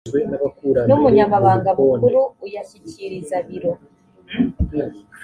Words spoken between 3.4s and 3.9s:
biro